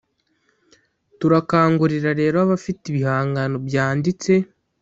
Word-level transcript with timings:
turakangurira 1.19 2.09
rero 2.21 2.37
abafite 2.45 2.83
ibihangano 2.91 3.55
byanditse, 3.67 4.31